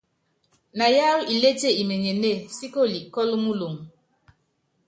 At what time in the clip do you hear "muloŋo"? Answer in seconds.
3.43-3.81